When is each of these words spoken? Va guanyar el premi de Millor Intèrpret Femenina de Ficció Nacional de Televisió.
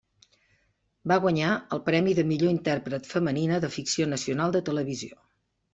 Va 1.11 1.17
guanyar 1.25 1.51
el 1.77 1.83
premi 1.91 2.15
de 2.21 2.25
Millor 2.33 2.55
Intèrpret 2.55 3.13
Femenina 3.13 3.61
de 3.67 3.73
Ficció 3.79 4.13
Nacional 4.17 4.59
de 4.59 4.69
Televisió. 4.73 5.25